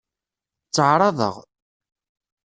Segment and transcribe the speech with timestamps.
[0.67, 1.35] Tteɛṛaḍeɣ.